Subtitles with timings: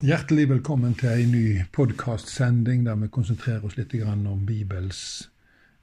[0.00, 5.28] Hjertelig velkommen til en ny podkastsending der vi konsentrerer oss litt om Bibels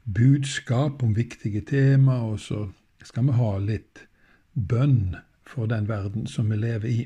[0.05, 2.71] budskap, om viktige tema, og så
[3.03, 4.07] skal vi ha litt
[4.55, 7.05] bønn for den verden som vi lever i.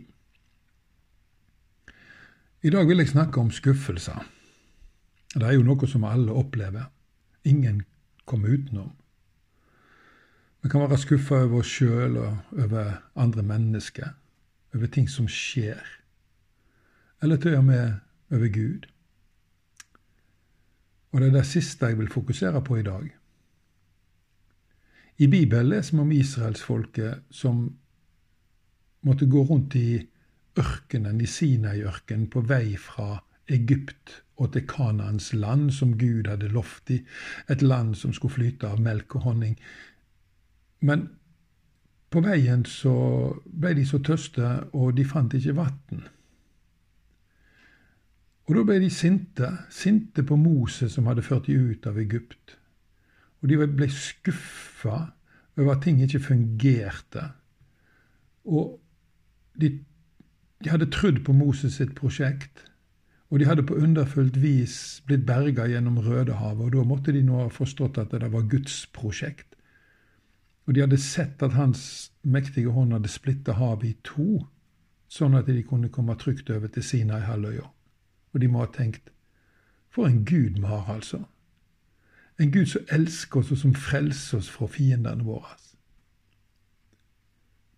[2.63, 4.23] I dag vil jeg snakke om skuffelser.
[5.35, 6.87] Det er jo noe som alle opplever.
[7.43, 7.83] Ingen
[8.23, 8.95] kommer utenom.
[10.63, 14.15] Vi kan være skuffa over oss sjøl og over andre mennesker,
[14.73, 15.99] over ting som skjer
[17.21, 17.93] eller til og med
[18.31, 18.87] over Gud.
[21.11, 23.09] Og det er det siste jeg vil fokusere på i dag.
[25.17, 27.75] I Bibelen leser vi om israelsfolket som
[29.01, 30.07] måtte gå rundt i
[30.57, 36.89] ørkenen, i Sinai-ørkenen, på vei fra Egypt og til Kanaans land, som Gud hadde lovt
[36.89, 37.01] i,
[37.49, 39.57] et land som skulle flyte av melk og honning.
[40.81, 41.09] Men
[42.09, 42.95] på veien så
[43.45, 46.07] ble de så tørste, og de fant ikke vann.
[48.51, 52.57] Og da ble de sinte, sinte på Moses som hadde ført de ut av Egypt.
[53.39, 54.97] Og de ble skuffa
[55.55, 57.29] over at ting ikke fungerte.
[58.43, 58.75] Og
[59.55, 59.71] de,
[60.59, 62.65] de hadde trodd på Moses sitt prosjekt.
[63.31, 64.75] Og de hadde på underfullt vis
[65.07, 68.83] blitt berga gjennom Rødehavet, og da måtte de nå ha forstått at det var Guds
[68.91, 69.55] prosjekt.
[70.67, 74.41] Og de hadde sett at hans mektige hånd hadde splitta havet i to,
[75.07, 77.71] sånn at de kunne komme trygt over til Sinai-halvøya.
[78.33, 79.11] Og de må ha tenkt
[79.91, 81.25] For en Gud vi har, altså.
[82.39, 85.57] En Gud som elsker oss, og som frelser oss fra fiendene våre.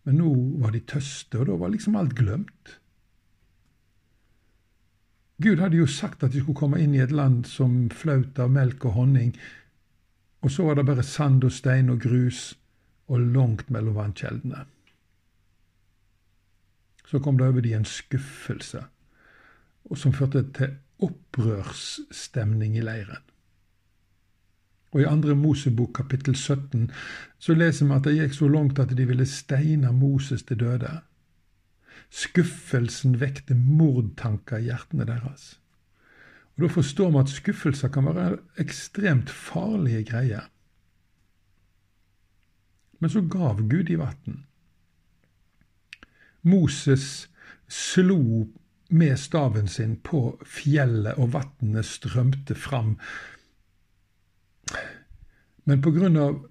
[0.04, 0.30] Men nå
[0.62, 2.78] var de tøste, og da var liksom alt glemt.
[5.42, 8.52] Gud hadde jo sagt at de skulle komme inn i et land som flaut av
[8.54, 9.34] melk og honning,
[10.44, 12.52] og så var det bare sand og stein og grus
[13.12, 14.66] og langt mellom vannkjeldene.
[17.08, 18.86] Så kom det over de en skuffelse
[19.90, 23.24] og som førte til opprørsstemning i leiren.
[24.94, 26.92] Og I andre Mosebok kapittel 17
[27.42, 31.00] så leser vi at det gikk så langt at de ville steine Moses til døde.
[32.14, 35.58] Skuffelsen vekte mordtanker i hjertene deres.
[36.56, 40.50] Og Da forstår vi at skuffelser kan være ekstremt farlige greier.
[43.00, 44.46] Men så gav Gud i vann.
[46.44, 47.30] Moses
[47.68, 48.48] slo
[48.94, 52.96] med staven sin på fjellet, og vannet strømte fram.
[55.66, 56.42] Men på grunn av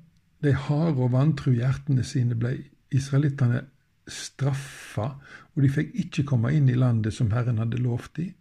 [0.43, 2.57] de harde og vantro hjertene sine ble
[2.93, 3.63] israelittene
[4.11, 5.13] straffa,
[5.55, 8.33] og de fikk ikke komme inn i landet som Herren hadde lovt dem.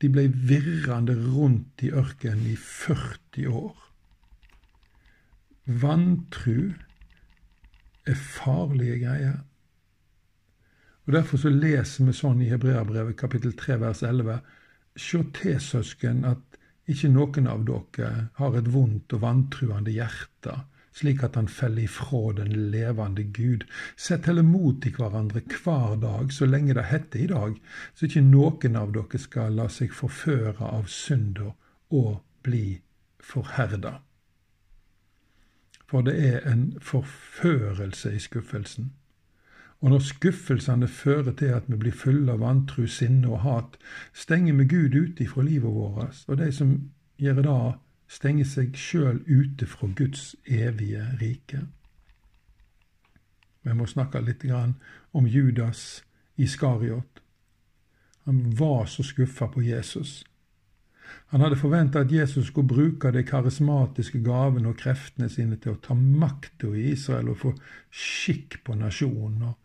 [0.00, 3.76] De ble virrende rundt i ørkenen i 40 år.
[5.80, 6.72] Vantru
[8.08, 9.36] er farlige greier.
[11.10, 14.36] Og Derfor så leser vi sånn i Hebreabrevet kapittel 3 vers 11.:
[14.94, 20.54] Sjå til, søsken, at ikke noen av dere har et vondt og vantruende hjerte,
[20.94, 23.66] slik at han feller ifra den levende Gud.
[23.96, 27.58] Sett heller mot i hverandre hver dag, så lenge det heter i dag,
[27.94, 31.56] så ikke noen av dere skal la seg forføre av synder
[31.90, 32.78] og bli
[33.18, 33.96] forherda.
[35.90, 38.92] For det er en forførelse i skuffelsen.
[39.80, 43.78] Og når skuffelsene fører til at vi blir fulle av vantru, sinne og hat,
[44.12, 46.74] stenger vi Gud ute fra livet vårt, og de som
[47.20, 47.60] gjør det,
[48.10, 51.64] stenger seg sjøl ute fra Guds evige rike.
[53.62, 54.44] Vi må snakke litt
[55.12, 56.02] om Judas
[56.36, 57.22] Iskariot.
[58.24, 60.24] Han var så skuffa på Jesus.
[61.32, 65.80] Han hadde forventa at Jesus skulle bruke de karismatiske gavene og kreftene sine til å
[65.82, 67.52] ta makta i Israel og få
[67.90, 69.59] skikk på nasjonen og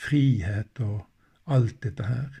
[0.00, 1.06] frihet og
[1.46, 2.40] alt dette her.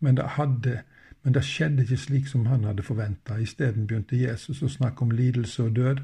[0.00, 0.82] Men det, hadde,
[1.22, 3.38] men det skjedde ikke slik som han hadde forventa.
[3.38, 6.02] Isteden begynte Jesus å snakke om lidelse og død.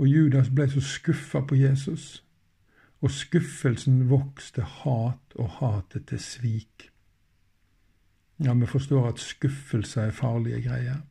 [0.00, 2.22] Og Judas ble så skuffa på Jesus.
[3.02, 6.88] Og skuffelsen vokste hat, og hatet til svik.
[8.42, 11.02] Ja, vi forstår at skuffelse er farlige greier.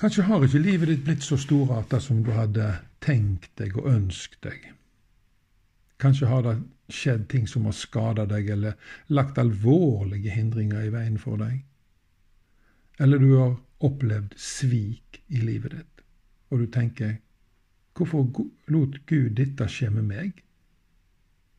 [0.00, 4.40] Kanskje har ikke livet ditt blitt så storarta som du hadde tenkt deg og ønskt
[4.46, 4.70] deg.
[6.02, 6.56] Kanskje har det
[6.92, 8.78] skjedd ting som har skada deg, eller
[9.08, 11.60] lagt alvorlige hindringer i veien for deg.
[13.02, 16.02] Eller du har opplevd svik i livet ditt,
[16.50, 17.18] og du tenker
[17.92, 18.24] Hvorfor
[18.72, 20.38] lot Gud dette skje med meg?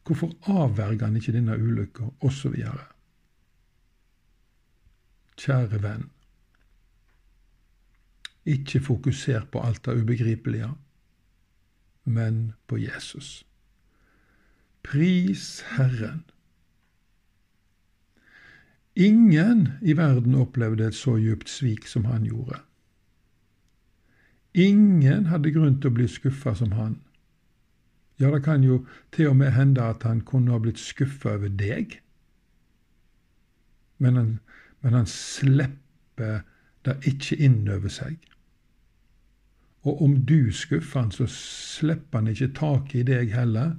[0.04, 2.08] Hvorfor avverger han ikke denne ulykka?
[2.26, 2.88] Og så videre.
[5.38, 6.08] Kjære venn,
[8.50, 10.72] ikke fokuser på alt det ubegripelige
[12.04, 13.46] men på Jesus.
[14.84, 16.24] Pris Herren.
[18.96, 22.60] Ingen i verden opplevde et så djupt svik som han gjorde.
[24.54, 27.00] Ingen hadde grunn til å bli skuffa som han.
[28.22, 31.50] Ja, det kan jo til og med hende at han kunne ha blitt skuffa over
[31.50, 31.98] deg.
[33.98, 34.30] Men han,
[34.82, 36.44] men han slipper
[36.86, 38.20] det ikke inn over seg.
[39.84, 43.76] Og om du skuffer han, så slipper han ikke taket i deg heller.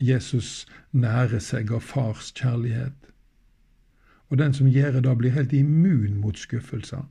[0.00, 3.10] Jesus nærer seg av fars kjærlighet.
[4.30, 7.02] Og den som gjør det, da blir helt immun mot skuffelser.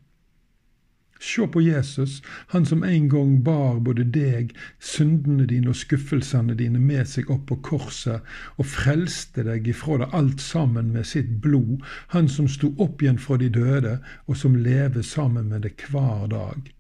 [1.21, 6.79] Se på Jesus, han som en gang bar både deg, syndene dine og skuffelsene dine
[6.79, 8.23] med seg opp på korset
[8.55, 11.83] og frelste deg ifra det alt sammen med sitt blod,
[12.15, 13.97] han som sto opp igjen fra de døde,
[14.31, 16.71] og som lever sammen med deg hver dag,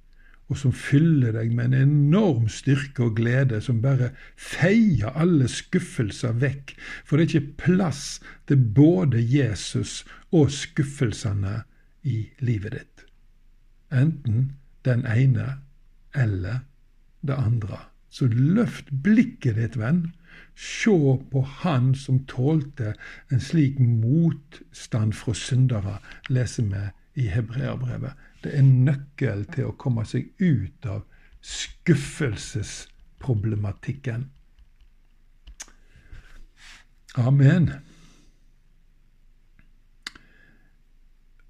[0.47, 6.39] og som fyller deg med en enorm styrke og glede som bare feier alle skuffelser
[6.39, 8.07] vekk, for det er ikke plass
[8.47, 11.59] til både Jesus og skuffelsene
[12.07, 13.09] i livet ditt
[13.91, 14.51] enten
[14.85, 15.57] den ene
[16.15, 16.59] eller
[17.21, 17.77] det andre.
[18.09, 20.11] Så løft blikket ditt, venn.
[20.55, 22.93] Se på Han som tålte
[23.31, 25.97] en slik motstand fra syndere,
[26.29, 26.89] leser vi
[27.23, 28.11] i hebreerbrevet.
[28.43, 31.01] Det er nøkkel til å komme seg ut av
[31.41, 34.29] skuffelsesproblematikken.
[37.17, 37.71] Amen.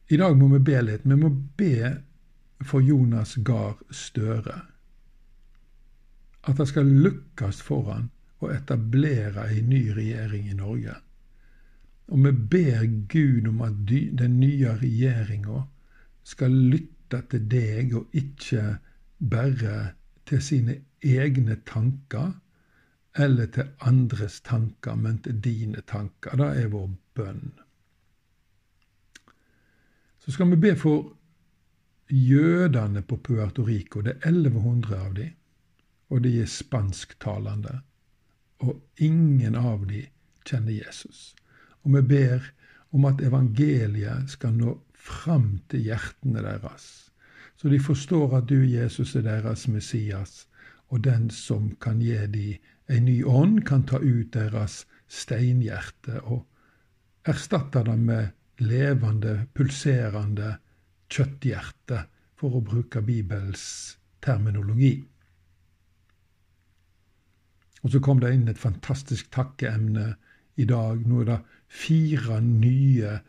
[0.09, 1.01] I dag må vi be litt.
[1.05, 2.08] Vi må be
[2.63, 4.61] for Jonas Gahr Støre.
[6.43, 8.09] At det skal lykkes for han
[8.39, 10.95] å etablere ei ny regjering i Norge.
[12.09, 15.63] Og vi ber Gud om at den nye regjeringa
[16.23, 18.77] skal lytte til deg, og ikke
[19.19, 19.93] bare
[20.29, 22.31] til sine egne tanker
[23.19, 26.37] eller til andres tanker, men til dine tanker.
[26.37, 27.51] Det er vår bønn.
[30.19, 31.18] Så skal vi be for
[32.09, 34.01] jødene på Puerto Rico.
[34.01, 35.35] Det er 1100 av dem,
[36.09, 37.79] og de er spansktalende.
[38.59, 40.09] Og ingen av dem
[40.45, 41.35] kjenner Jesus.
[41.83, 42.49] Og vi ber
[42.91, 47.09] om at evangeliet skal nå fram til hjertene deres,
[47.59, 50.47] så de forstår at du, Jesus, er deres Messias,
[50.89, 52.57] og den som kan gi dem
[52.89, 56.45] en ny ånd, kan ta ut deres steinhjerte og
[57.27, 58.31] erstatte det med
[58.63, 60.55] levende, pulserende,
[61.09, 62.05] kjøtthjerte,
[62.39, 64.93] for å bruke Bibels terminologi.
[67.83, 70.13] Og så kom det inn et fantastisk takkeemne
[70.59, 71.03] i dag.
[71.07, 73.19] Nå er det fire nye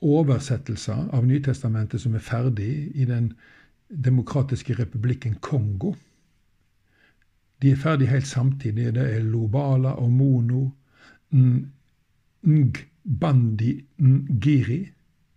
[0.00, 3.32] oversettelser av Nytestamentet som er ferdig i Den
[3.90, 5.94] demokratiske republikken Kongo.
[7.60, 8.94] De er ferdig helt samtidig.
[8.96, 10.62] Det er Lobala og Mono,
[12.40, 14.80] Ngbandi Ngiri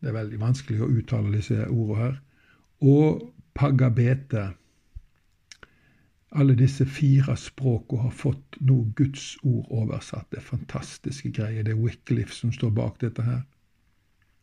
[0.03, 2.15] det er veldig vanskelig å uttale disse ordene her.
[2.83, 3.21] Og
[3.55, 4.49] pagabete.
[6.35, 10.27] Alle disse fire språkene har fått noe Guds ord oversatt.
[10.33, 11.63] Det er fantastiske greier.
[11.63, 13.45] Det er Wycliffe som står bak dette her.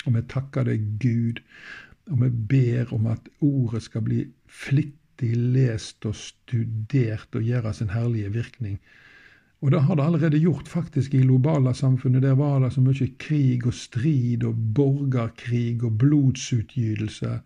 [0.06, 1.42] Og vi takker deg, Gud,
[2.08, 7.92] og vi ber om at ordet skal bli flittig lest og studert og gjøre sin
[7.92, 8.80] herlige virkning
[9.60, 12.22] og det har det allerede gjort faktisk i Lobala-samfunnet.
[12.22, 17.40] Der var det så mye krig og strid og borgerkrig og blodsutgytelse.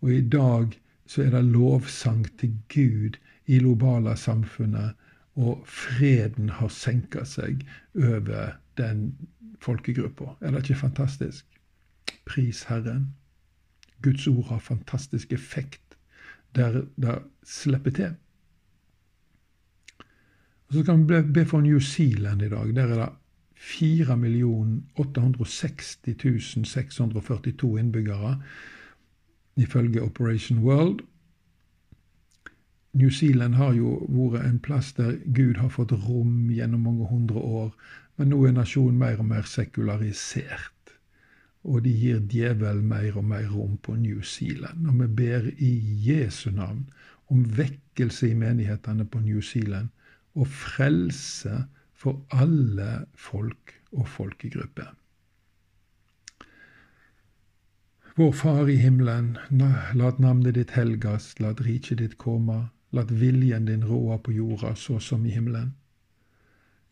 [0.00, 4.94] Og i dag så er det lovsang til Gud i Lobala-samfunnet,
[5.34, 7.64] og freden har senka seg
[7.96, 9.16] over den
[9.62, 10.36] folkegruppa.
[10.40, 11.46] Er det ikke fantastisk?
[12.26, 13.14] Pris Herren.
[14.02, 15.96] Guds ord har fantastisk effekt
[16.54, 18.14] der det slipper til.
[20.68, 22.74] Og Så kan vi be for New Zealand i dag.
[22.76, 23.08] Der er det
[23.56, 24.12] 4
[24.94, 28.42] 860 642 innbyggere,
[29.56, 31.00] ifølge Operation World.
[32.92, 37.38] New Zealand har jo vært en plass der Gud har fått rom gjennom mange hundre
[37.38, 37.74] år,
[38.16, 40.92] men nå er nasjonen mer og mer sekularisert.
[41.64, 44.86] Og de gir djevel mer og mer rom på New Zealand.
[44.88, 45.72] Og vi ber i
[46.08, 46.90] Jesu navn
[47.28, 49.88] om vekkelse i menighetene på New Zealand
[50.38, 51.64] og frelse
[51.98, 54.94] for alle folk og folkegrupper.
[58.18, 59.36] Vår Far i himmelen,
[59.94, 64.98] lat navnet ditt helgas, lat riket ditt komme, lat viljen din råde på jorda så
[64.98, 65.74] som i himmelen.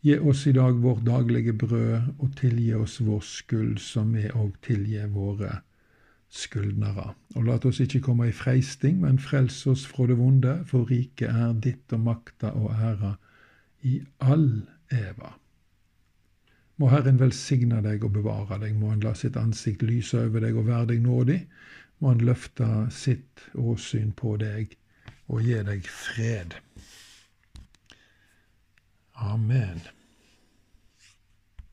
[0.06, 4.54] Gi oss i dag vårt daglige brød, og tilgi oss vår skyld, som vi òg
[4.62, 5.62] tilgir våre
[6.30, 7.14] skyldnere.
[7.34, 11.32] Og lat oss ikke komme i freisting, men frels oss fra det vonde, for riket
[11.32, 13.16] er ditt og makta og æra
[13.86, 14.48] i all
[14.92, 15.32] eva.
[16.76, 20.58] Må Herren velsigne deg og bevare deg, må Han la sitt ansikt lyse over deg
[20.58, 21.40] og være deg nådig,
[22.00, 24.76] må Han løfte sitt åsyn på deg
[25.32, 26.58] og gi deg fred.
[29.16, 29.80] Amen.